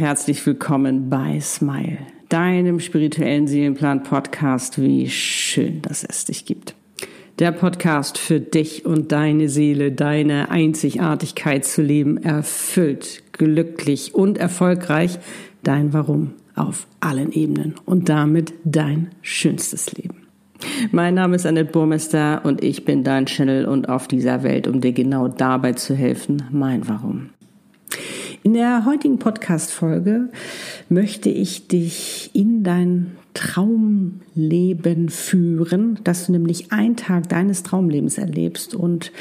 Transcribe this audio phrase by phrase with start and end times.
[0.00, 1.98] Herzlich willkommen bei Smile,
[2.30, 4.80] deinem spirituellen Seelenplan-Podcast.
[4.80, 6.74] Wie schön, dass es dich gibt.
[7.38, 15.18] Der Podcast für dich und deine Seele, deine Einzigartigkeit zu leben, erfüllt, glücklich und erfolgreich,
[15.64, 20.26] dein Warum auf allen Ebenen und damit dein schönstes Leben.
[20.92, 24.80] Mein Name ist Annette Burmester und ich bin dein Channel und auf dieser Welt, um
[24.80, 27.28] dir genau dabei zu helfen, mein Warum.
[28.42, 30.30] In der heutigen Podcast-Folge
[30.88, 38.74] möchte ich dich in dein Traumleben führen, dass du nämlich einen Tag deines Traumlebens erlebst
[38.74, 39.12] und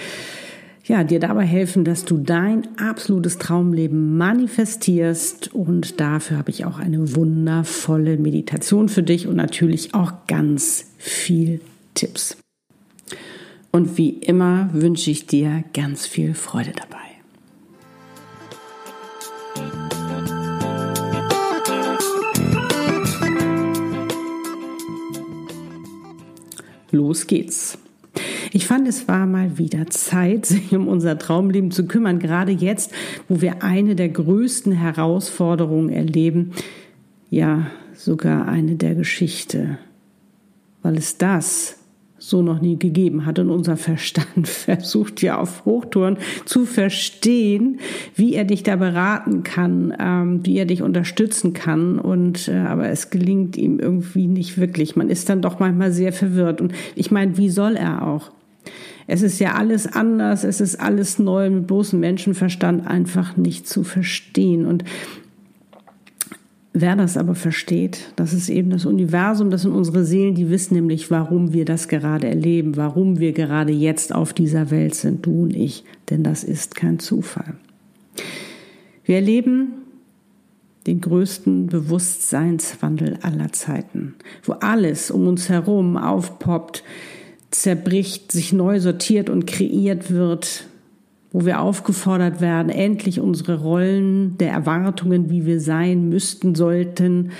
[0.86, 5.54] ja, dir dabei helfen, dass du dein absolutes Traumleben manifestierst.
[5.54, 11.60] Und dafür habe ich auch eine wundervolle Meditation für dich und natürlich auch ganz viel
[11.94, 12.38] Tipps.
[13.72, 16.99] Und wie immer wünsche ich dir ganz viel Freude dabei.
[26.92, 27.78] Los geht's.
[28.52, 32.92] Ich fand, es war mal wieder Zeit, sich um unser Traumleben zu kümmern, gerade jetzt,
[33.28, 36.52] wo wir eine der größten Herausforderungen erleben,
[37.30, 39.78] ja sogar eine der Geschichte,
[40.82, 41.79] weil es das
[42.30, 43.40] so noch nie gegeben hat.
[43.40, 47.80] Und unser Verstand versucht ja auf Hochtouren zu verstehen,
[48.16, 52.00] wie er dich da beraten kann, ähm, wie er dich unterstützen kann.
[52.00, 54.96] Und äh, aber es gelingt ihm irgendwie nicht wirklich.
[54.96, 56.62] Man ist dann doch manchmal sehr verwirrt.
[56.62, 58.32] Und ich meine, wie soll er auch?
[59.12, 63.84] Es ist ja alles anders, es ist alles neu, mit bloßem Menschenverstand einfach nicht zu
[63.84, 64.68] verstehen.
[64.68, 64.84] Und
[66.82, 70.76] Wer das aber versteht, das ist eben das Universum, das sind unsere Seelen, die wissen
[70.76, 75.44] nämlich, warum wir das gerade erleben, warum wir gerade jetzt auf dieser Welt sind, du
[75.44, 77.56] und ich, denn das ist kein Zufall.
[79.04, 79.74] Wir erleben
[80.88, 86.86] den größten Bewusstseinswandel aller Zeiten, wo alles um uns herum aufpoppt,
[87.52, 90.69] zerbricht, sich neu sortiert und kreiert wird,
[91.32, 97.32] wo wir aufgefordert werden, endlich unsere Rollen der Erwartungen, wie wir sein müssten, sollten,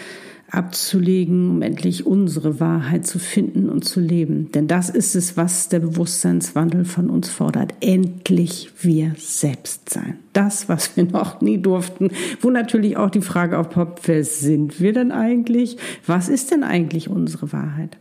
[0.52, 4.52] abzulegen, um endlich unsere Wahrheit zu finden und zu leben.
[4.52, 7.74] Denn das ist es, was der Bewusstseinswandel von uns fordert.
[7.82, 10.16] Endlich wir selbst sein.
[10.34, 12.10] Das, was wir noch nie durften.
[12.42, 15.78] Wo natürlich auch die Frage aufpoppt, wer sind wir denn eigentlich?
[16.06, 17.98] Was ist denn eigentlich unsere Wahrheit?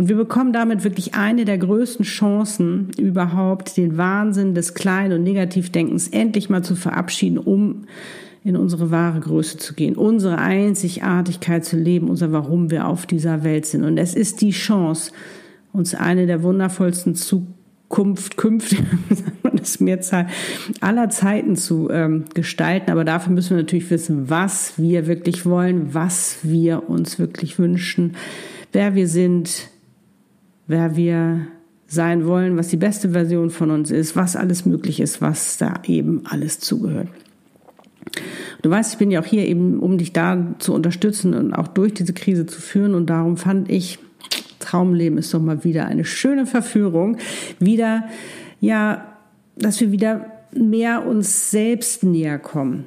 [0.00, 5.24] Und wir bekommen damit wirklich eine der größten Chancen überhaupt, den Wahnsinn des Klein- und
[5.24, 7.82] Negativdenkens endlich mal zu verabschieden, um
[8.42, 13.44] in unsere wahre Größe zu gehen, unsere Einzigartigkeit zu leben, unser Warum wir auf dieser
[13.44, 13.84] Welt sind.
[13.84, 15.12] Und es ist die Chance,
[15.74, 18.76] uns eine der wundervollsten Zukunft, Künfte,
[19.54, 20.28] das Mehrzahl
[20.80, 22.90] aller Zeiten zu ähm, gestalten.
[22.90, 28.16] Aber dafür müssen wir natürlich wissen, was wir wirklich wollen, was wir uns wirklich wünschen,
[28.72, 29.68] wer wir sind,
[30.70, 31.48] wer wir
[31.88, 35.74] sein wollen, was die beste Version von uns ist, was alles möglich ist, was da
[35.84, 37.08] eben alles zugehört.
[38.62, 41.66] Du weißt, ich bin ja auch hier eben, um dich da zu unterstützen und auch
[41.66, 42.94] durch diese Krise zu führen.
[42.94, 43.98] Und darum fand ich,
[44.60, 47.16] Traumleben ist doch mal wieder eine schöne Verführung.
[47.58, 48.04] Wieder,
[48.60, 49.16] ja,
[49.56, 52.84] dass wir wieder mehr uns selbst näher kommen.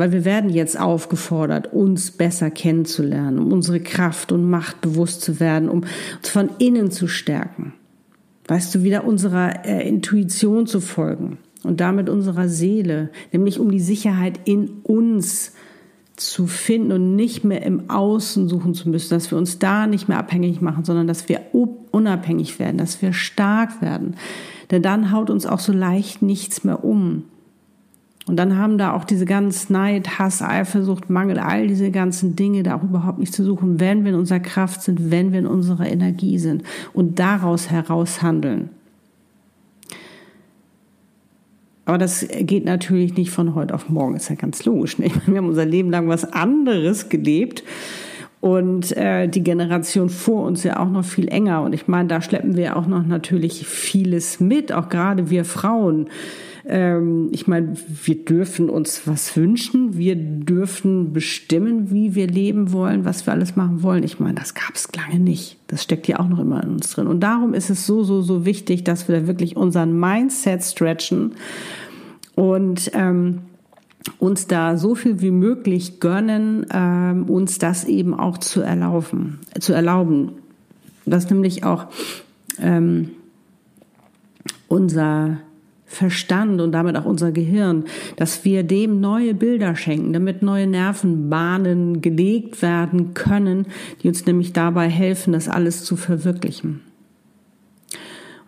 [0.00, 5.40] Weil wir werden jetzt aufgefordert, uns besser kennenzulernen, um unsere Kraft und Macht bewusst zu
[5.40, 5.80] werden, um
[6.16, 7.74] uns von innen zu stärken.
[8.48, 13.78] Weißt du, wieder unserer äh, Intuition zu folgen und damit unserer Seele, nämlich um die
[13.78, 15.52] Sicherheit in uns
[16.16, 20.08] zu finden und nicht mehr im Außen suchen zu müssen, dass wir uns da nicht
[20.08, 21.42] mehr abhängig machen, sondern dass wir
[21.90, 24.16] unabhängig werden, dass wir stark werden.
[24.70, 27.24] Denn dann haut uns auch so leicht nichts mehr um.
[28.26, 32.62] Und dann haben da auch diese ganzen Neid, Hass, Eifersucht, Mangel, all diese ganzen Dinge
[32.62, 35.46] da auch überhaupt nicht zu suchen, wenn wir in unserer Kraft sind, wenn wir in
[35.46, 36.62] unserer Energie sind
[36.92, 38.70] und daraus heraus handeln.
[41.86, 44.98] Aber das geht natürlich nicht von heute auf morgen, ist ja ganz logisch.
[44.98, 45.26] Nicht?
[45.26, 47.64] Wir haben unser Leben lang was anderes gelebt
[48.40, 51.62] und äh, die Generation vor uns ja auch noch viel enger.
[51.62, 56.08] Und ich meine, da schleppen wir auch noch natürlich vieles mit, auch gerade wir Frauen.
[56.66, 57.74] Ähm, ich meine,
[58.04, 63.56] wir dürfen uns was wünschen, wir dürfen bestimmen, wie wir leben wollen, was wir alles
[63.56, 64.04] machen wollen.
[64.04, 65.58] Ich meine, das gab es lange nicht.
[65.68, 67.06] Das steckt ja auch noch immer in uns drin.
[67.06, 71.32] Und darum ist es so, so, so wichtig, dass wir da wirklich unseren Mindset stretchen
[72.34, 73.40] und ähm,
[74.18, 79.72] uns da so viel wie möglich gönnen, ähm, uns das eben auch zu erlauben, zu
[79.72, 80.32] erlauben.
[81.06, 81.86] Dass nämlich auch
[82.60, 83.10] ähm,
[84.68, 85.38] unser
[85.90, 87.82] Verstand und damit auch unser Gehirn,
[88.14, 93.66] dass wir dem neue Bilder schenken, damit neue Nervenbahnen gelegt werden können,
[94.00, 96.80] die uns nämlich dabei helfen, das alles zu verwirklichen.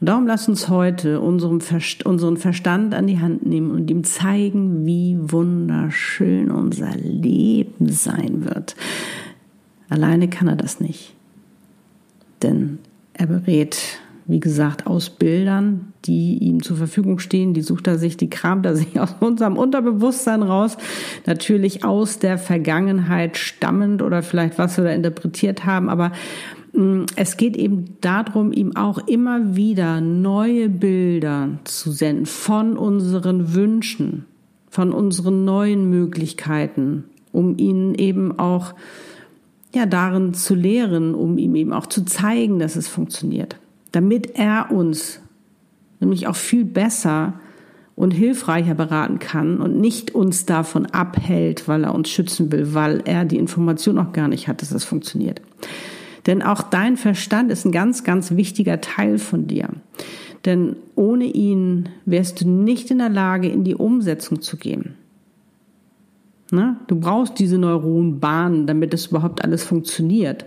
[0.00, 5.19] Und darum lass uns heute unseren Verstand an die Hand nehmen und ihm zeigen, wie
[5.21, 8.77] wunderschön unser Leben sein wird.
[9.88, 11.12] Alleine kann er das nicht.
[12.41, 12.79] Denn
[13.15, 17.55] er berät wie gesagt, aus Bildern, die ihm zur Verfügung stehen.
[17.55, 20.77] Die sucht er sich, die kramt er sich aus unserem Unterbewusstsein raus.
[21.27, 25.89] Natürlich aus der Vergangenheit stammend oder vielleicht was wir da interpretiert haben.
[25.89, 26.13] Aber
[26.73, 33.55] mm, es geht eben darum, ihm auch immer wieder neue Bilder zu senden von unseren
[33.55, 34.27] Wünschen,
[34.71, 38.75] von unseren neuen Möglichkeiten, um ihn eben auch
[39.75, 43.57] ja, darin zu lehren, um ihm eben auch zu zeigen, dass es funktioniert
[43.93, 45.21] damit er uns
[46.00, 47.35] nämlich auch viel besser
[47.94, 53.03] und hilfreicher beraten kann und nicht uns davon abhält, weil er uns schützen will, weil
[53.05, 55.41] er die Information auch gar nicht hat, dass das funktioniert.
[56.27, 59.69] Denn auch dein Verstand ist ein ganz, ganz wichtiger Teil von dir.
[60.45, 64.95] Denn ohne ihn wärst du nicht in der Lage, in die Umsetzung zu gehen.
[66.50, 66.77] Ne?
[66.87, 70.45] Du brauchst diese Neuronenbahnen, damit das überhaupt alles funktioniert.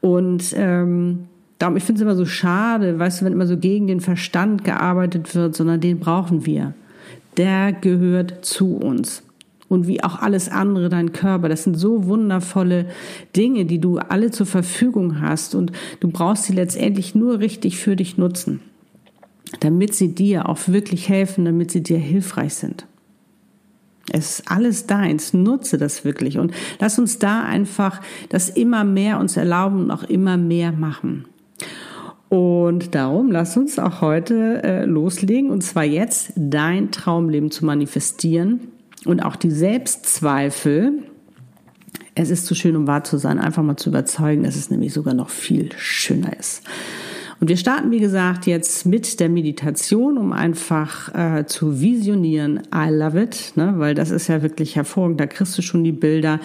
[0.00, 3.86] Und ähm, Darum, ich finde es immer so schade, weißt du, wenn immer so gegen
[3.86, 6.74] den Verstand gearbeitet wird, sondern den brauchen wir.
[7.36, 9.22] Der gehört zu uns.
[9.68, 11.48] Und wie auch alles andere, dein Körper.
[11.48, 12.86] Das sind so wundervolle
[13.34, 15.54] Dinge, die du alle zur Verfügung hast.
[15.54, 18.60] Und du brauchst sie letztendlich nur richtig für dich nutzen.
[19.60, 22.86] Damit sie dir auch wirklich helfen, damit sie dir hilfreich sind.
[24.12, 25.32] Es ist alles deins.
[25.32, 26.38] Nutze das wirklich.
[26.38, 31.24] Und lass uns da einfach das immer mehr uns erlauben und auch immer mehr machen.
[32.28, 38.68] Und darum lass uns auch heute äh, loslegen und zwar jetzt dein Traumleben zu manifestieren
[39.04, 41.04] und auch die Selbstzweifel.
[42.16, 44.92] Es ist zu schön, um wahr zu sein, einfach mal zu überzeugen, dass es nämlich
[44.92, 46.62] sogar noch viel schöner ist.
[47.38, 52.62] Und wir starten, wie gesagt, jetzt mit der Meditation, um einfach äh, zu visionieren.
[52.74, 53.74] I love it, ne?
[53.76, 55.20] weil das ist ja wirklich hervorragend.
[55.20, 56.40] Da kriegst du schon die Bilder.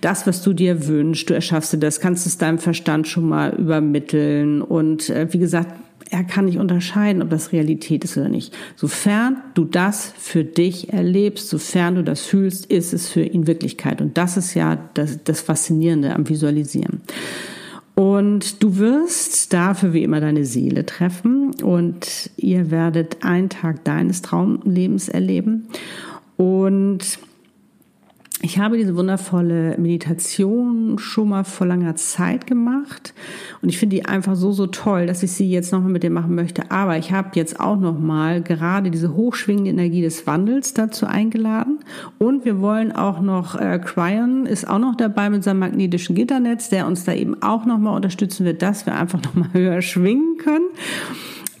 [0.00, 3.54] Das, was du dir wünschst, du erschaffst dir das, kannst es deinem Verstand schon mal
[3.54, 4.62] übermitteln.
[4.62, 5.74] Und äh, wie gesagt,
[6.10, 8.56] er kann nicht unterscheiden, ob das Realität ist oder nicht.
[8.76, 14.00] Sofern du das für dich erlebst, sofern du das fühlst, ist es für ihn Wirklichkeit.
[14.00, 17.00] Und das ist ja das, das Faszinierende am Visualisieren.
[17.96, 24.20] Und du wirst dafür wie immer deine Seele treffen und ihr werdet einen Tag deines
[24.20, 25.68] Traumlebens erleben.
[26.36, 27.18] Und
[28.42, 33.14] ich habe diese wundervolle Meditation schon mal vor langer Zeit gemacht
[33.62, 36.10] und ich finde die einfach so so toll, dass ich sie jetzt nochmal mit dir
[36.10, 36.70] machen möchte.
[36.70, 41.78] Aber ich habe jetzt auch nochmal gerade diese hochschwingende Energie des Wandels dazu eingeladen
[42.18, 46.68] und wir wollen auch noch äh, Cryon ist auch noch dabei mit seinem magnetischen Gitternetz,
[46.68, 50.66] der uns da eben auch nochmal unterstützen wird, dass wir einfach nochmal höher schwingen können.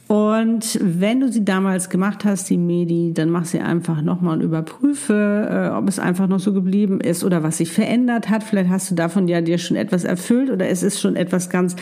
[0.08, 4.44] Und wenn du sie damals gemacht hast, die Medi, dann mach sie einfach nochmal und
[4.44, 8.44] überprüfe, äh, ob es einfach noch so geblieben ist oder was sich verändert hat.
[8.44, 11.74] Vielleicht hast du davon ja dir schon etwas erfüllt oder es ist schon etwas ganz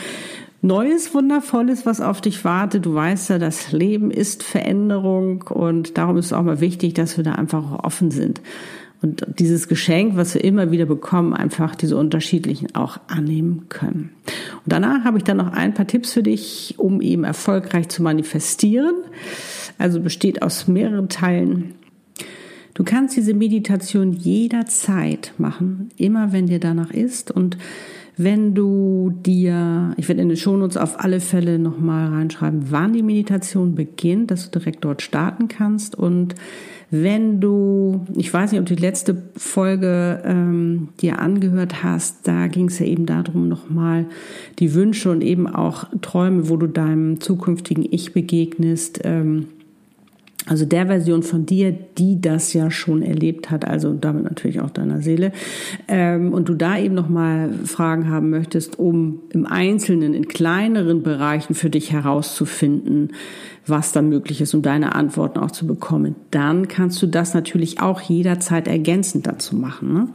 [0.61, 2.87] Neues, Wundervolles, was auf dich wartet.
[2.87, 7.17] Du weißt ja, das Leben ist Veränderung und darum ist es auch mal wichtig, dass
[7.17, 8.41] wir da einfach offen sind
[9.05, 14.09] und dieses Geschenk, was wir immer wieder bekommen, einfach diese unterschiedlichen auch annehmen können.
[14.63, 18.01] Und danach habe ich dann noch ein paar Tipps für dich, um eben erfolgreich zu
[18.01, 18.95] manifestieren.
[19.77, 21.75] Also besteht aus mehreren Teilen.
[22.73, 27.57] Du kannst diese Meditation jederzeit machen, immer wenn dir danach ist und
[28.17, 33.03] wenn du dir, ich werde in den Shownotes auf alle Fälle nochmal reinschreiben, wann die
[33.03, 36.33] Meditation beginnt, dass du direkt dort starten kannst und
[36.91, 42.47] wenn du, ich weiß nicht, ob du die letzte Folge ähm, dir angehört hast, da
[42.47, 44.05] ging es ja eben darum, nochmal
[44.59, 49.47] die Wünsche und eben auch Träume, wo du deinem zukünftigen Ich begegnest, ähm,
[50.47, 54.69] also der Version von dir, die das ja schon erlebt hat, also damit natürlich auch
[54.69, 55.31] deiner Seele,
[55.87, 61.55] ähm, und du da eben nochmal Fragen haben möchtest, um im Einzelnen, in kleineren Bereichen
[61.55, 63.13] für dich herauszufinden,
[63.67, 67.81] was da möglich ist, um deine Antworten auch zu bekommen, dann kannst du das natürlich
[67.81, 69.93] auch jederzeit ergänzend dazu machen.
[69.93, 70.07] Ne?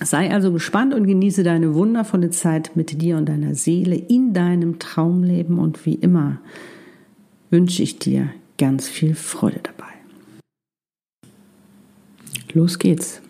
[0.00, 4.78] Sei also gespannt und genieße deine wundervolle Zeit mit dir und deiner Seele in deinem
[4.78, 6.38] Traumleben und wie immer
[7.50, 9.92] wünsche ich dir ganz viel Freude dabei.
[12.52, 13.20] Los geht's.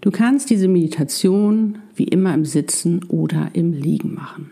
[0.00, 4.50] Du kannst diese Meditation wie immer im Sitzen oder im Liegen machen,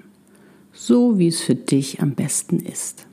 [0.72, 3.06] so wie es für dich am besten ist.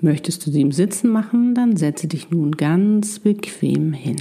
[0.00, 4.16] Möchtest du sie im Sitzen machen, dann setze dich nun ganz bequem hin.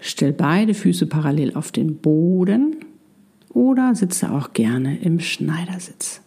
[0.00, 2.76] Stell beide Füße parallel auf den Boden
[3.48, 6.20] oder sitze auch gerne im Schneidersitz.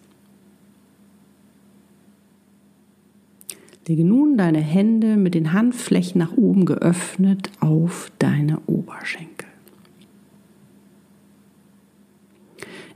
[3.90, 9.48] Lege nun deine Hände mit den Handflächen nach oben geöffnet auf deine Oberschenkel.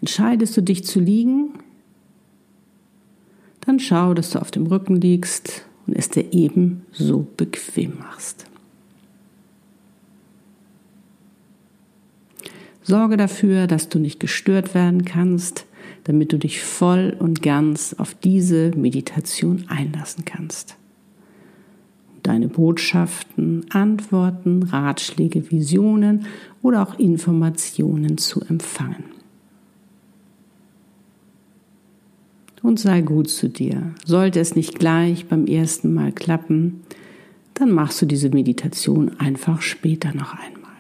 [0.02, 1.54] Entscheidest du dich zu liegen,
[3.66, 8.46] dann schau, dass du auf dem Rücken liegst und es dir ebenso bequem machst.
[12.84, 15.66] Sorge dafür, dass du nicht gestört werden kannst,
[16.04, 20.76] damit du dich voll und ganz auf diese Meditation einlassen kannst.
[22.24, 26.26] Deine Botschaften, Antworten, Ratschläge, Visionen
[26.62, 29.23] oder auch Informationen zu empfangen.
[32.64, 33.94] Und sei gut zu dir.
[34.06, 36.82] Sollte es nicht gleich beim ersten Mal klappen,
[37.54, 40.72] dann machst du diese Meditation einfach später noch einmal.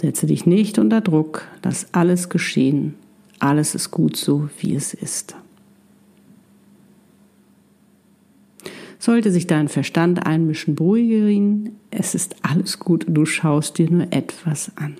[0.00, 2.94] Setze dich nicht unter Druck, lass alles geschehen.
[3.38, 5.34] Alles ist gut so, wie es ist.
[8.98, 11.76] Sollte sich dein Verstand einmischen, beruhige ihn.
[11.90, 14.96] Es ist alles gut und du schaust dir nur etwas an.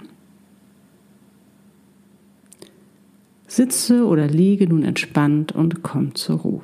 [3.50, 6.60] Sitze oder liege nun entspannt und komm zur Ruhe.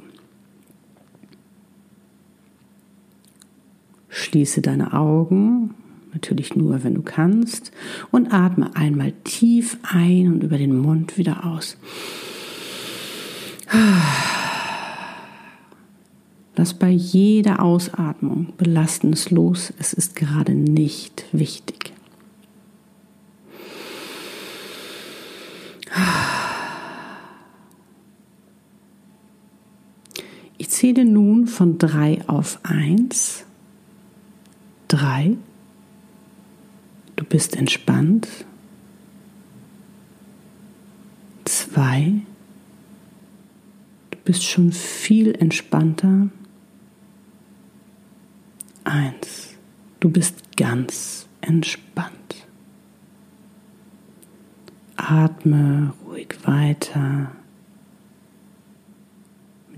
[4.08, 5.74] Schließe deine Augen
[6.12, 7.72] natürlich nur, wenn du kannst,
[8.12, 11.76] und atme einmal tief ein und über den Mund wieder aus.
[16.54, 21.95] Lass bei jeder Ausatmung Belastendes los, es ist gerade nicht wichtig.
[30.66, 33.44] Ich zähle nun von drei auf eins.
[34.88, 35.37] Drei.
[37.14, 38.26] Du bist entspannt.
[41.44, 42.14] Zwei.
[44.11, 46.30] Du bist schon viel entspannter.
[48.82, 49.54] Eins.
[50.00, 52.49] Du bist ganz entspannt.
[54.96, 57.30] Atme ruhig weiter.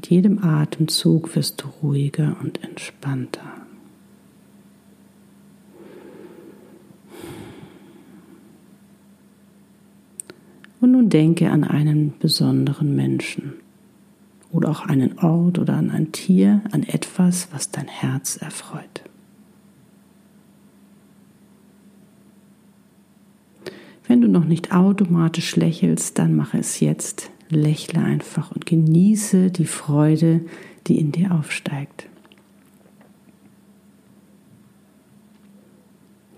[0.09, 3.43] Jedem Atemzug wirst du ruhiger und entspannter.
[10.81, 13.53] Und nun denke an einen besonderen Menschen
[14.51, 19.03] oder auch einen Ort oder an ein Tier, an etwas, was dein Herz erfreut.
[24.07, 27.31] Wenn du noch nicht automatisch lächelst, dann mache es jetzt.
[27.51, 30.41] Lächle einfach und genieße die Freude,
[30.87, 32.09] die in dir aufsteigt.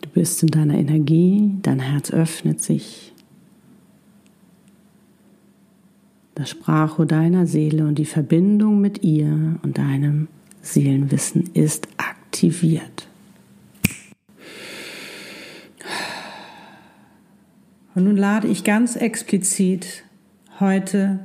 [0.02, 3.12] Du bist in deiner Energie, dein Herz öffnet sich,
[6.34, 10.28] das Sprachrohr deiner Seele und die Verbindung mit ihr und deinem
[10.62, 13.08] Seelenwissen ist aktiviert.
[17.94, 20.04] Und nun lade ich ganz explizit
[20.60, 21.20] heute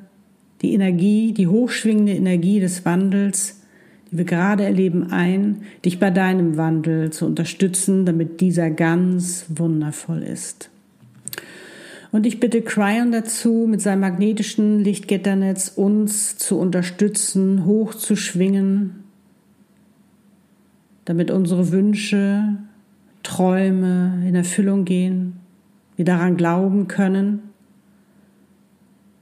[0.62, 3.62] die Energie, die hochschwingende Energie des Wandels,
[4.12, 10.24] die wir gerade erleben, ein, dich bei deinem Wandel zu unterstützen, damit dieser ganz wundervoll
[10.24, 10.70] ist.
[12.12, 19.04] Und ich bitte Cryon dazu, mit seinem magnetischen Lichtgitternetz uns zu unterstützen, hochzuschwingen,
[21.04, 22.56] damit unsere Wünsche,
[23.22, 25.34] Träume in Erfüllung gehen,
[25.98, 27.42] wir daran glauben können,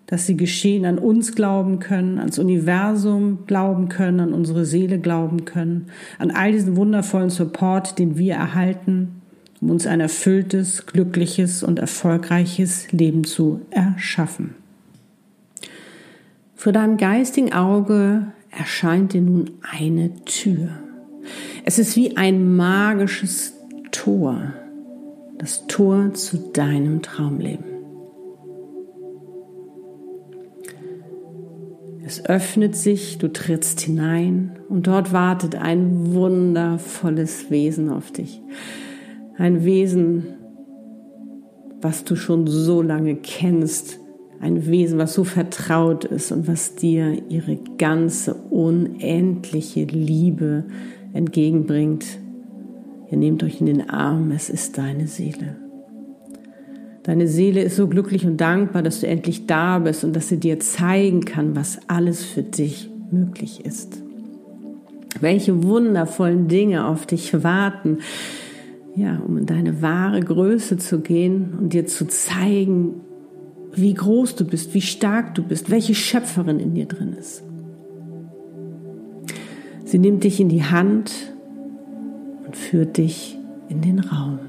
[0.08, 5.46] dass sie geschehen, an uns glauben können, ans Universum glauben können, an unsere Seele glauben
[5.46, 5.88] können,
[6.20, 9.22] an all diesen wundervollen Support, den wir erhalten
[9.64, 14.56] um uns ein erfülltes, glückliches und erfolgreiches Leben zu erschaffen.
[16.54, 20.68] Für dein geistigen Auge erscheint dir nun eine Tür.
[21.64, 23.54] Es ist wie ein magisches
[23.92, 24.54] Tor,
[25.38, 27.73] das Tor zu deinem Traumleben.
[32.06, 38.42] Es öffnet sich, du trittst hinein und dort wartet ein wundervolles Wesen auf dich.
[39.38, 40.26] Ein Wesen,
[41.82, 44.00] was du schon so lange kennst,
[44.42, 50.66] ein Wesen, was so vertraut ist und was dir ihre ganze unendliche Liebe
[51.14, 52.06] entgegenbringt.
[53.10, 55.63] Ihr nehmt euch in den Arm, es ist deine Seele.
[57.04, 60.40] Deine Seele ist so glücklich und dankbar, dass du endlich da bist und dass sie
[60.40, 64.02] dir zeigen kann, was alles für dich möglich ist.
[65.20, 68.00] Welche wundervollen Dinge auf dich warten,
[68.96, 73.02] ja, um in deine wahre Größe zu gehen und dir zu zeigen,
[73.74, 77.44] wie groß du bist, wie stark du bist, welche Schöpferin in dir drin ist.
[79.84, 81.12] Sie nimmt dich in die Hand
[82.46, 83.38] und führt dich
[83.70, 84.40] in den Raum.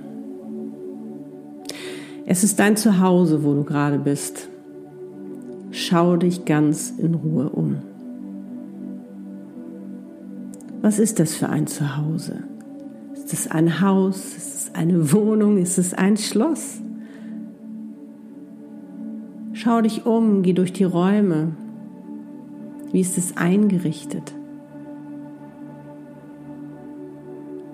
[2.27, 4.49] Es ist dein Zuhause, wo du gerade bist.
[5.71, 7.77] Schau dich ganz in Ruhe um.
[10.81, 12.45] Was ist das für ein Zuhause?
[13.13, 14.37] Ist es ein Haus?
[14.37, 15.59] Ist es eine Wohnung?
[15.59, 16.81] Ist es ein Schloss?
[19.53, 21.53] Schau dich um, geh durch die Räume.
[22.93, 24.35] Wie ist es eingerichtet?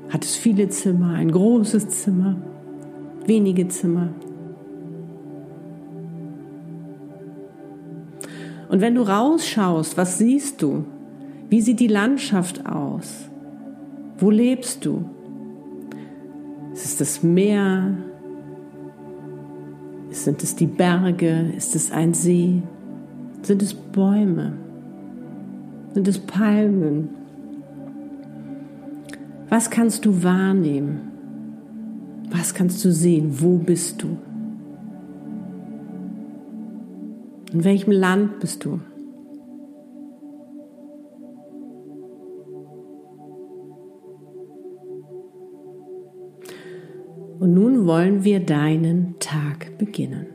[0.09, 2.37] Hat es viele Zimmer, ein großes Zimmer,
[3.27, 4.09] wenige Zimmer?
[8.71, 10.85] Und wenn du rausschaust, was siehst du?
[11.49, 13.29] Wie sieht die Landschaft aus?
[14.19, 15.05] Wo lebst du?
[16.73, 17.97] Ist es das Meer?
[20.11, 21.53] Sind es die Berge?
[21.57, 22.63] Ist es ein See?
[23.43, 24.53] Sind es Bäume?
[25.93, 27.09] Sind es Palmen?
[29.49, 31.01] Was kannst du wahrnehmen?
[32.31, 33.35] Was kannst du sehen?
[33.41, 34.17] Wo bist du?
[37.53, 38.81] In welchem Land bist du?
[47.41, 50.27] Und nun wollen wir deinen Tag beginnen.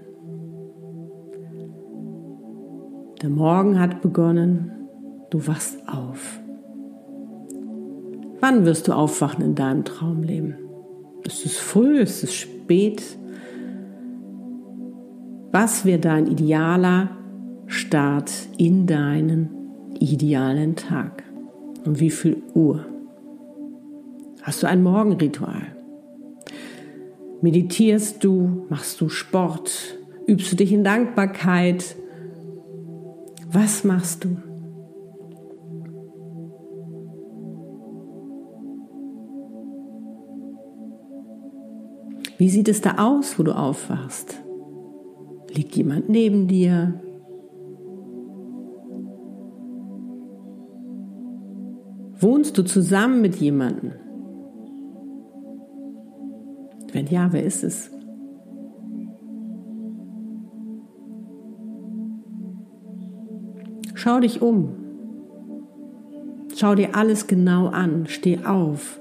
[3.21, 4.71] Der Morgen hat begonnen,
[5.29, 6.41] du wachst auf.
[8.41, 10.55] Wann wirst du aufwachen in deinem Traumleben?
[11.23, 11.99] Ist es früh?
[11.99, 13.17] Ist es spät?
[15.57, 17.11] Was wäre dein idealer
[17.67, 21.23] Start in deinen idealen Tag?
[21.85, 22.85] Um wie viel Uhr?
[24.41, 25.61] Hast du ein Morgenritual?
[27.41, 28.65] Meditierst du?
[28.67, 29.97] Machst du Sport?
[30.27, 31.95] Übst du dich in Dankbarkeit?
[33.49, 34.35] Was machst du?
[42.37, 44.44] Wie sieht es da aus, wo du aufwachst?
[45.55, 46.99] Liegt jemand neben dir?
[52.19, 53.93] Wohnst du zusammen mit jemandem?
[56.91, 57.89] Wenn ja, wer ist es?
[63.93, 64.69] Schau dich um.
[66.55, 68.07] Schau dir alles genau an.
[68.07, 68.99] Steh auf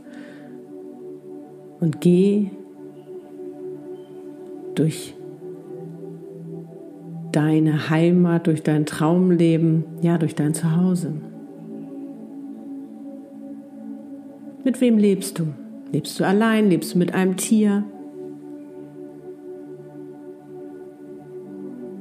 [1.80, 2.50] und geh
[4.74, 5.14] durch
[7.34, 11.12] deine Heimat, durch dein Traumleben, ja, durch dein Zuhause.
[14.64, 15.48] Mit wem lebst du?
[15.92, 16.70] Lebst du allein?
[16.70, 17.84] Lebst du mit einem Tier?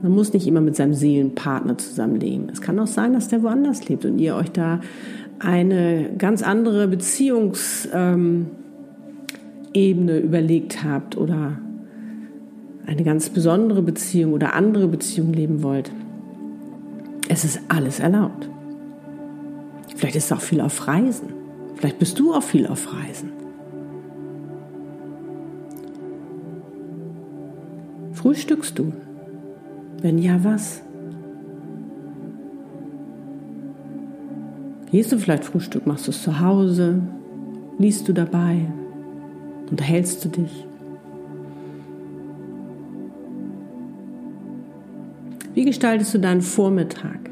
[0.01, 2.49] Man muss nicht immer mit seinem Seelenpartner zusammenleben.
[2.51, 4.81] Es kann auch sein, dass der woanders lebt und ihr euch da
[5.39, 8.47] eine ganz andere Beziehungsebene
[9.73, 11.57] ähm, überlegt habt oder
[12.85, 15.91] eine ganz besondere Beziehung oder andere Beziehung leben wollt,
[17.29, 18.49] es ist alles erlaubt.
[19.95, 21.29] Vielleicht ist es auch viel auf Reisen.
[21.75, 23.31] Vielleicht bist du auch viel auf Reisen.
[28.13, 28.93] Frühstückst du?
[30.01, 30.81] Wenn ja, was?
[34.91, 35.87] Gehst du vielleicht Frühstück?
[35.87, 37.01] Machst du es zu Hause?
[37.79, 38.67] Liest du dabei?
[39.71, 40.67] Unterhältst du dich?
[45.63, 47.29] Wie gestaltest du deinen Vormittag?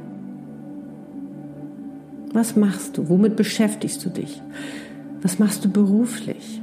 [2.31, 3.09] Was machst du?
[3.09, 4.41] Womit beschäftigst du dich?
[5.21, 6.61] Was machst du beruflich?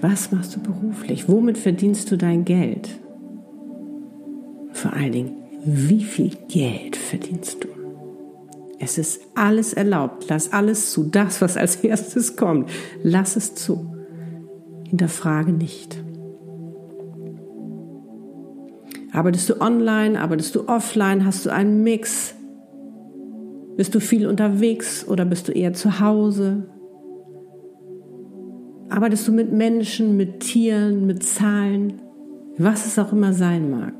[0.00, 1.28] Was machst du beruflich?
[1.28, 2.88] Womit verdienst du dein Geld?
[4.70, 5.32] Vor allen Dingen,
[5.64, 7.68] wie viel Geld verdienst du?
[8.78, 10.26] Es ist alles erlaubt.
[10.28, 11.02] Lass alles zu.
[11.02, 12.70] Das, was als erstes kommt,
[13.02, 13.96] lass es zu.
[14.84, 16.05] Hinterfrage nicht.
[19.16, 22.34] Arbeitest du online, arbeitest du offline, hast du einen Mix?
[23.74, 26.68] Bist du viel unterwegs oder bist du eher zu Hause?
[28.90, 31.94] Arbeitest du mit Menschen, mit Tieren, mit Zahlen,
[32.58, 33.94] was es auch immer sein mag?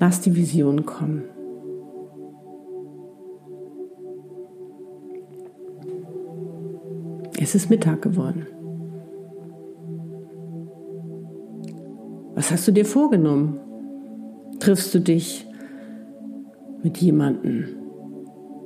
[0.00, 1.24] Lass die Vision kommen.
[7.38, 8.46] Es ist Mittag geworden.
[12.42, 13.60] Was hast du dir vorgenommen?
[14.58, 15.46] Triffst du dich
[16.82, 17.66] mit jemandem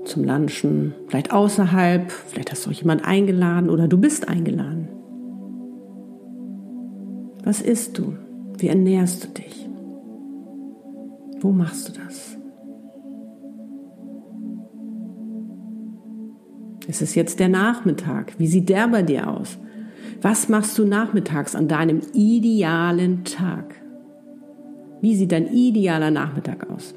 [0.07, 4.89] zum Lunchen, vielleicht außerhalb, vielleicht hast du auch jemand eingeladen oder du bist eingeladen.
[7.45, 8.15] Was isst du?
[8.57, 9.69] Wie ernährst du dich?
[11.43, 12.39] Wo machst du das?
[16.89, 18.39] Es ist jetzt der Nachmittag.
[18.39, 19.59] Wie sieht der bei dir aus?
[20.23, 23.75] Was machst du nachmittags an deinem idealen Tag?
[25.01, 26.95] Wie sieht dein idealer Nachmittag aus?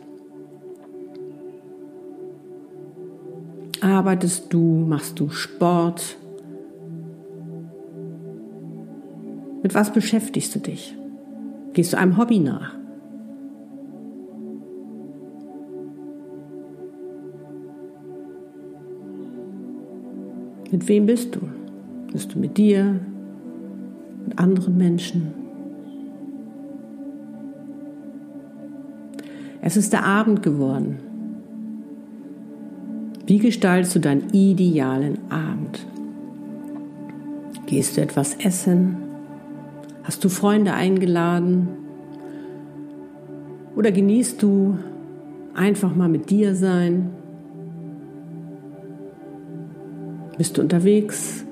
[3.82, 4.86] Arbeitest du?
[4.88, 6.18] Machst du Sport?
[9.62, 10.96] Mit was beschäftigst du dich?
[11.74, 12.76] Gehst du einem Hobby nach?
[20.72, 21.59] Mit wem bist du?
[22.12, 23.00] Bist du mit dir?
[24.26, 25.34] Mit anderen Menschen?
[29.62, 30.98] Es ist der Abend geworden.
[33.28, 35.86] Wie gestaltest du deinen idealen Abend?
[37.68, 38.98] Gehst du etwas essen?
[40.04, 41.68] Hast du Freunde eingeladen?
[43.76, 44.80] Oder genießt du
[45.54, 47.12] einfach mal mit dir sein?
[50.40, 51.46] Bist du unterwegs?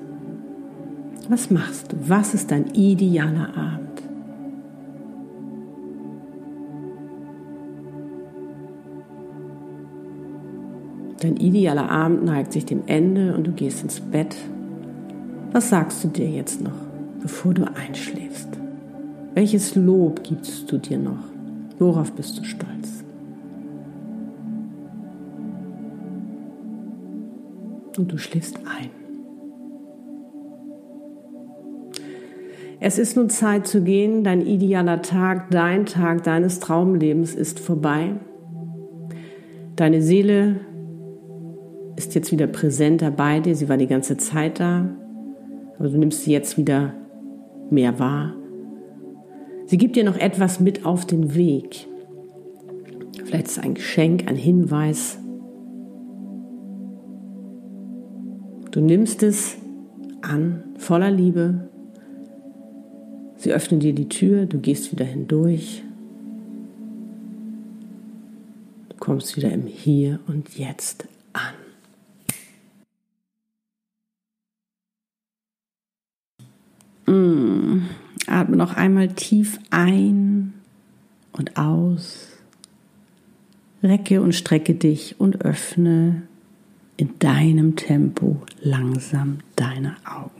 [1.28, 1.96] Was machst du?
[2.08, 4.02] Was ist dein idealer Abend?
[11.20, 14.36] Dein idealer Abend neigt sich dem Ende und du gehst ins Bett.
[15.52, 16.70] Was sagst du dir jetzt noch,
[17.20, 18.48] bevor du einschläfst?
[19.34, 21.24] Welches Lob gibst du dir noch?
[21.78, 22.68] Worauf bist du stolz?
[27.98, 29.07] und du schläfst ein.
[32.80, 38.14] Es ist nun Zeit zu gehen, dein idealer Tag, dein Tag deines Traumlebens ist vorbei.
[39.76, 40.60] Deine Seele
[41.96, 44.88] ist jetzt wieder präsenter bei dir, sie war die ganze Zeit da,
[45.78, 46.94] aber du nimmst sie jetzt wieder
[47.70, 48.34] mehr wahr.
[49.66, 51.88] Sie gibt dir noch etwas mit auf den Weg.
[53.24, 55.18] Vielleicht ist es ein Geschenk, ein Hinweis,
[58.70, 59.56] Du nimmst es
[60.20, 61.70] an, voller Liebe.
[63.38, 65.84] Sie öffnen dir die Tür, du gehst wieder hindurch.
[68.88, 71.54] Du kommst wieder im Hier und Jetzt an.
[77.06, 77.86] Mm.
[78.26, 80.54] Atme noch einmal tief ein
[81.32, 82.32] und aus.
[83.84, 86.22] Recke und strecke dich und öffne
[86.96, 90.37] in deinem Tempo langsam deine Augen.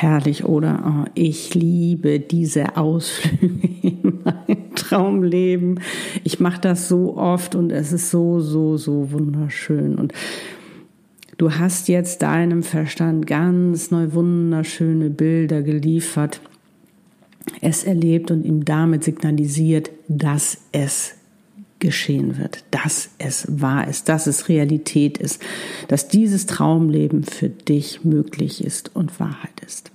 [0.00, 0.84] Herrlich, oder?
[0.86, 5.80] Oh, ich liebe diese Ausflüge in mein Traumleben.
[6.22, 9.96] Ich mache das so oft und es ist so, so, so wunderschön.
[9.96, 10.12] Und
[11.36, 16.40] du hast jetzt deinem Verstand ganz neu wunderschöne Bilder geliefert,
[17.60, 21.16] es erlebt und ihm damit signalisiert, dass es
[21.78, 25.42] geschehen wird, dass es wahr ist, dass es Realität ist,
[25.88, 29.90] dass dieses Traumleben für dich möglich ist und Wahrheit ist.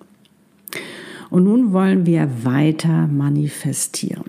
[1.29, 4.25] Und nun wollen wir weiter manifestieren.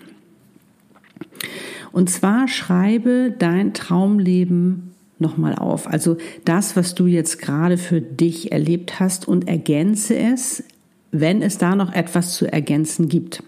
[1.93, 5.87] Und zwar schreibe dein Traumleben nochmal auf.
[5.87, 10.64] Also das, was du jetzt gerade für dich erlebt hast und ergänze es,
[11.12, 13.43] wenn es da noch etwas zu ergänzen gibt.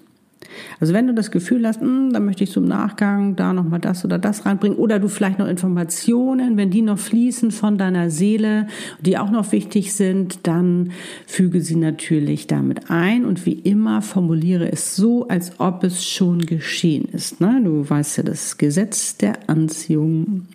[0.80, 4.04] Also wenn du das Gefühl hast, hm, da möchte ich zum Nachgang da nochmal das
[4.04, 8.66] oder das reinbringen oder du vielleicht noch Informationen, wenn die noch fließen von deiner Seele,
[9.00, 10.92] die auch noch wichtig sind, dann
[11.26, 16.40] füge sie natürlich damit ein und wie immer formuliere es so, als ob es schon
[16.46, 17.40] geschehen ist.
[17.40, 17.60] Ne?
[17.64, 20.46] Du weißt ja das Gesetz der Anziehung.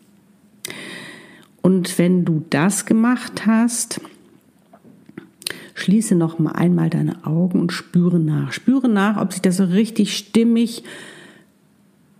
[1.61, 4.01] Und wenn du das gemacht hast,
[5.81, 8.51] Schließe noch mal einmal deine Augen und spüre nach.
[8.53, 10.83] Spüre nach, ob sich das so richtig stimmig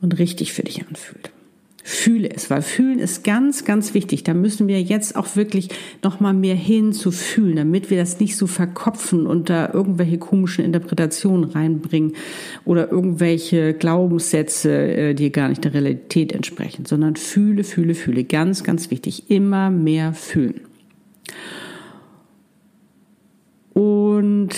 [0.02, 1.32] und richtig für dich anfühlt.
[1.84, 4.24] Fühle es, weil fühlen ist ganz, ganz wichtig.
[4.24, 5.69] Da müssen wir jetzt auch wirklich
[6.04, 10.17] noch mal mehr hin zu fühlen, damit wir das nicht so verkopfen und da irgendwelche
[10.17, 12.13] komischen Interpretationen reinbringen
[12.65, 18.24] oder irgendwelche Glaubenssätze, äh, die gar nicht der Realität entsprechen, sondern fühle, fühle, fühle.
[18.24, 19.30] Ganz, ganz wichtig.
[19.30, 20.62] Immer mehr fühlen.
[23.74, 24.50] Und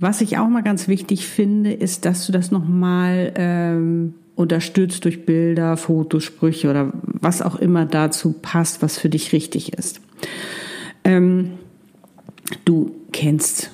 [0.00, 5.26] was ich auch mal ganz wichtig finde, ist, dass du das nochmal ähm, unterstützt durch
[5.26, 10.00] Bilder, Fotos, Sprüche oder was auch immer dazu passt, was für dich richtig ist.
[11.02, 11.52] Ähm,
[12.64, 13.72] du kennst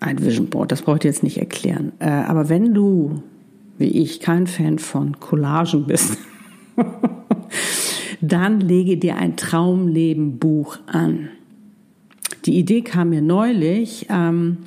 [0.00, 1.92] ein Vision Board, das brauche ich jetzt nicht erklären.
[1.98, 3.22] Äh, aber wenn du,
[3.78, 6.18] wie ich, kein Fan von Collagen bist,
[8.20, 11.30] dann lege dir ein Traumleben-Buch an.
[12.44, 14.58] Die Idee kam mir neulich, ähm,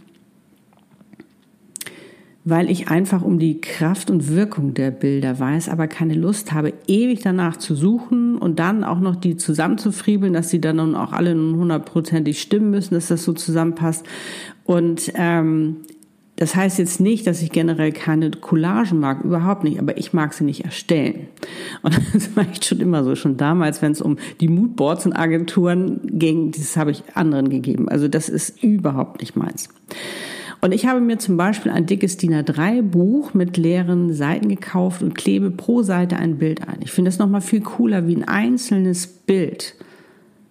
[2.49, 6.71] weil ich einfach um die Kraft und Wirkung der Bilder weiß, aber keine Lust habe,
[6.87, 11.35] ewig danach zu suchen und dann auch noch die zusammenzufriebeln, dass die dann auch alle
[11.35, 14.05] nun hundertprozentig stimmen müssen, dass das so zusammenpasst.
[14.63, 15.77] Und ähm,
[16.37, 20.33] das heißt jetzt nicht, dass ich generell keine Collagen mag, überhaupt nicht, aber ich mag
[20.33, 21.27] sie nicht erstellen.
[21.81, 25.11] Und das war echt schon immer so, schon damals, wenn es um die Moodboards und
[25.11, 27.89] Agenturen ging, das habe ich anderen gegeben.
[27.89, 29.67] Also das ist überhaupt nicht meins.
[30.59, 35.13] Und ich habe mir zum Beispiel ein dickes DIN A3-Buch mit leeren Seiten gekauft und
[35.13, 36.79] klebe pro Seite ein Bild ein.
[36.81, 39.75] Ich finde das nochmal viel cooler, wie ein einzelnes Bild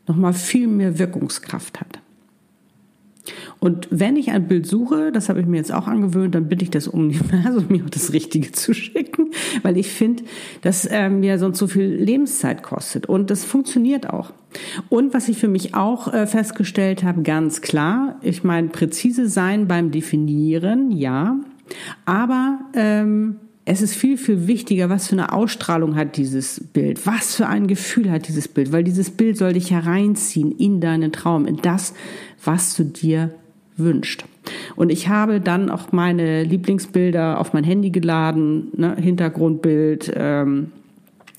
[0.07, 1.99] nochmal viel mehr Wirkungskraft hat.
[3.59, 6.65] Und wenn ich ein Bild suche, das habe ich mir jetzt auch angewöhnt, dann bitte
[6.65, 9.31] ich das Universum, mir das Richtige zu schicken,
[9.63, 10.25] weil ich finde,
[10.63, 13.07] dass ähm, mir sonst so viel Lebenszeit kostet.
[13.07, 14.33] Und das funktioniert auch.
[14.89, 19.69] Und was ich für mich auch äh, festgestellt habe, ganz klar, ich meine, präzise sein
[19.69, 21.39] beim Definieren, ja,
[22.05, 23.37] aber ähm,
[23.69, 27.67] es ist viel, viel wichtiger, was für eine Ausstrahlung hat dieses Bild, was für ein
[27.67, 31.93] Gefühl hat dieses Bild, weil dieses Bild soll dich hereinziehen in deinen Traum, in das,
[32.45, 33.35] was du dir
[33.77, 34.25] wünscht.
[34.77, 40.71] Und ich habe dann auch meine Lieblingsbilder auf mein Handy geladen, ne, Hintergrundbild, ähm,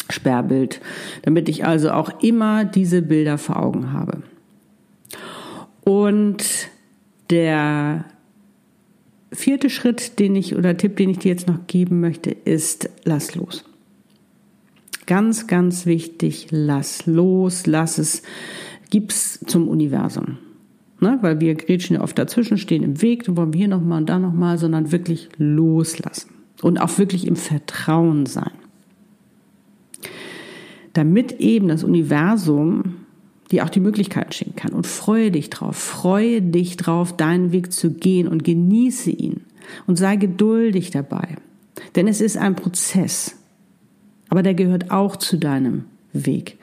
[0.09, 0.81] Sperrbild,
[1.21, 4.21] damit ich also auch immer diese Bilder vor Augen habe.
[5.85, 6.43] Und
[7.29, 8.03] der
[9.31, 13.35] vierte Schritt, den ich oder Tipp, den ich dir jetzt noch geben möchte, ist lass
[13.35, 13.63] los.
[15.05, 18.23] Ganz, ganz wichtig, lass los, lass es,
[18.89, 20.37] gib's zum Universum.
[20.99, 21.17] Ne?
[21.21, 24.09] Weil wir grätschen ja oft dazwischen, stehen im Weg, dann wollen wir hier nochmal und
[24.09, 26.31] da nochmal, sondern wirklich loslassen.
[26.61, 28.51] Und auch wirklich im Vertrauen sein.
[30.93, 32.95] Damit eben das Universum
[33.51, 34.73] dir auch die Möglichkeiten schenken kann.
[34.73, 39.41] Und freue dich drauf, freue dich drauf, deinen Weg zu gehen und genieße ihn.
[39.85, 41.35] Und sei geduldig dabei.
[41.95, 43.35] Denn es ist ein Prozess.
[44.29, 46.57] Aber der gehört auch zu deinem Weg.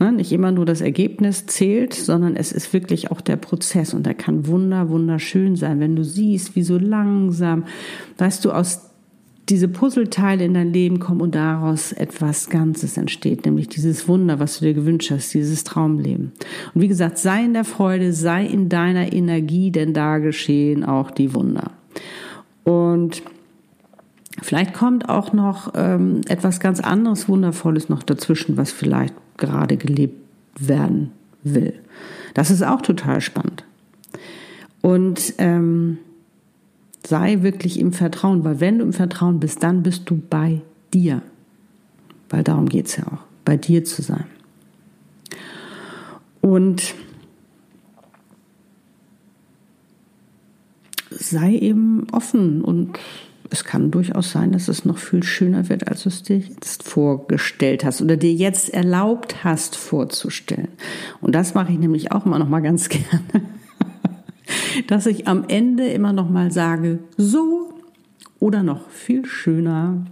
[0.00, 0.12] Ne?
[0.12, 4.14] Nicht immer nur das Ergebnis zählt, sondern es ist wirklich auch der Prozess und der
[4.14, 7.64] kann wunder, wunderschön sein, wenn du siehst, wie so langsam,
[8.18, 8.90] weißt du, aus
[9.48, 14.58] diese Puzzleteile in dein Leben kommen und daraus etwas Ganzes entsteht, nämlich dieses Wunder, was
[14.58, 16.32] du dir gewünscht hast, dieses Traumleben.
[16.74, 21.10] Und wie gesagt, sei in der Freude, sei in deiner Energie, denn da geschehen auch
[21.10, 21.72] die Wunder.
[22.64, 23.22] Und
[24.40, 30.16] vielleicht kommt auch noch ähm, etwas ganz anderes, Wundervolles noch dazwischen, was vielleicht gerade gelebt
[30.58, 31.74] werden will.
[32.32, 33.64] Das ist auch total spannend.
[34.80, 35.98] Und ähm,
[37.06, 40.62] sei wirklich im Vertrauen, weil wenn du im Vertrauen bist, dann bist du bei
[40.92, 41.22] dir.
[42.30, 44.26] Weil darum geht es ja auch, bei dir zu sein.
[46.40, 46.94] Und
[51.10, 52.98] sei eben offen und
[53.50, 56.82] es kann durchaus sein, dass es noch viel schöner wird, als du es dir jetzt
[56.82, 60.68] vorgestellt hast oder dir jetzt erlaubt hast vorzustellen.
[61.20, 63.46] Und das mache ich nämlich auch immer noch mal ganz gerne,
[64.86, 67.72] dass ich am Ende immer noch mal sage, so
[68.40, 70.04] oder noch viel schöner.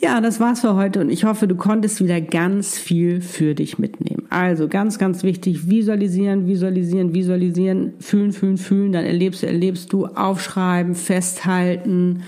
[0.00, 3.78] Ja, das war's für heute und ich hoffe, du konntest wieder ganz viel für dich
[3.78, 4.26] mitnehmen.
[4.30, 10.06] Also ganz, ganz wichtig, visualisieren, visualisieren, visualisieren, fühlen, fühlen, fühlen, dann erlebst du, erlebst du,
[10.06, 12.22] aufschreiben, festhalten,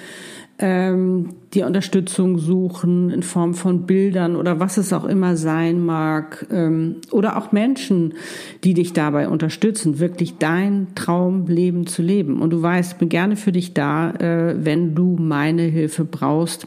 [0.61, 6.46] ähm, die Unterstützung suchen in Form von Bildern oder was es auch immer sein mag
[6.53, 8.14] ähm, oder auch Menschen,
[8.62, 12.40] die dich dabei unterstützen, wirklich dein Traumleben zu leben.
[12.40, 16.66] Und du weißt, ich bin gerne für dich da, äh, wenn du meine Hilfe brauchst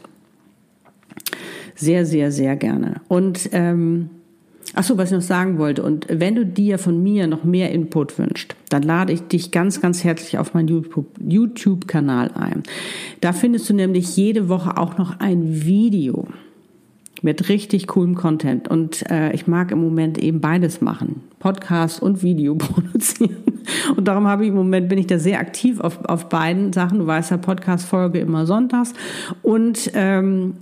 [1.76, 3.00] sehr, sehr, sehr gerne.
[3.08, 4.10] Und ähm,
[4.74, 5.82] Ach so, was ich noch sagen wollte.
[5.82, 9.80] Und wenn du dir von mir noch mehr Input wünschst, dann lade ich dich ganz,
[9.80, 10.84] ganz herzlich auf meinen
[11.20, 12.64] YouTube-Kanal ein.
[13.20, 16.26] Da findest du nämlich jede Woche auch noch ein Video
[17.22, 18.68] mit richtig coolem Content.
[18.68, 21.22] Und äh, ich mag im Moment eben beides machen.
[21.38, 23.36] Podcast und Video produzieren.
[23.96, 26.98] Und darum habe ich im Moment bin ich da sehr aktiv auf, auf beiden Sachen.
[26.98, 28.92] Du weißt ja, Podcast-Folge immer sonntags.
[29.42, 30.54] Und ähm,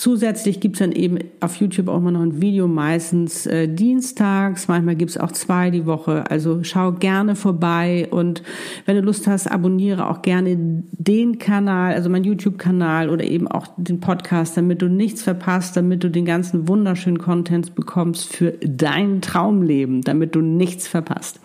[0.00, 4.96] Zusätzlich gibt's dann eben auf YouTube auch mal noch ein Video, meistens äh, dienstags, manchmal
[4.96, 6.24] gibt's auch zwei die Woche.
[6.30, 8.42] Also schau gerne vorbei und
[8.86, 13.66] wenn du Lust hast, abonniere auch gerne den Kanal, also mein YouTube-Kanal oder eben auch
[13.76, 19.20] den Podcast, damit du nichts verpasst, damit du den ganzen wunderschönen Content bekommst für dein
[19.20, 21.40] Traumleben, damit du nichts verpasst.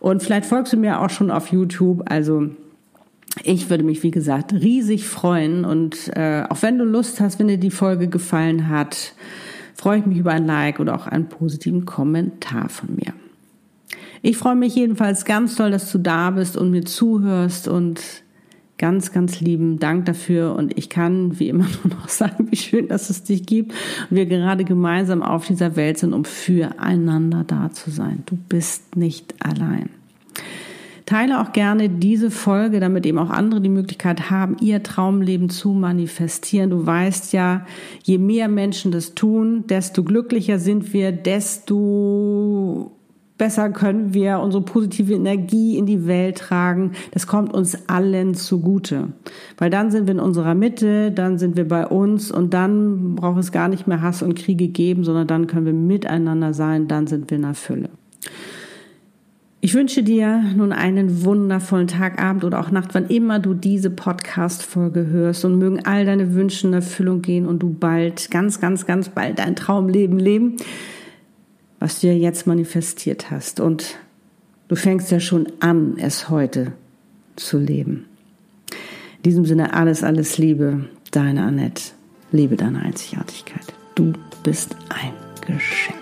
[0.00, 2.02] Und vielleicht folgst du mir auch schon auf YouTube.
[2.10, 2.50] Also
[3.44, 5.64] ich würde mich, wie gesagt, riesig freuen.
[5.64, 9.14] Und äh, auch wenn du Lust hast, wenn dir die Folge gefallen hat,
[9.74, 13.14] freue ich mich über ein Like oder auch einen positiven Kommentar von mir.
[14.22, 18.00] Ich freue mich jedenfalls ganz toll, dass du da bist und mir zuhörst und
[18.76, 20.54] ganz, ganz lieben Dank dafür.
[20.54, 23.72] Und ich kann wie immer nur noch sagen, wie schön, dass es dich gibt
[24.10, 28.22] und wir gerade gemeinsam auf dieser Welt sind, um füreinander da zu sein.
[28.26, 29.90] Du bist nicht allein.
[31.10, 35.70] Teile auch gerne diese Folge, damit eben auch andere die Möglichkeit haben, ihr Traumleben zu
[35.70, 36.70] manifestieren.
[36.70, 37.66] Du weißt ja,
[38.04, 42.92] je mehr Menschen das tun, desto glücklicher sind wir, desto
[43.38, 46.92] besser können wir unsere positive Energie in die Welt tragen.
[47.10, 49.08] Das kommt uns allen zugute.
[49.58, 53.40] Weil dann sind wir in unserer Mitte, dann sind wir bei uns und dann braucht
[53.40, 57.08] es gar nicht mehr Hass und Kriege geben, sondern dann können wir miteinander sein, dann
[57.08, 57.88] sind wir in der Fülle.
[59.62, 63.90] Ich wünsche dir nun einen wundervollen Tag, Abend oder auch Nacht, wann immer du diese
[63.90, 68.86] Podcast-Folge hörst und mögen all deine Wünsche in Erfüllung gehen und du bald, ganz, ganz,
[68.86, 70.56] ganz bald dein Traumleben leben,
[71.78, 73.60] was du ja jetzt manifestiert hast.
[73.60, 73.98] Und
[74.68, 76.72] du fängst ja schon an, es heute
[77.36, 78.06] zu leben.
[79.18, 81.92] In diesem Sinne alles, alles Liebe, deine Annette.
[82.32, 83.74] Liebe deine Einzigartigkeit.
[83.94, 85.12] Du bist ein
[85.46, 85.99] Geschenk.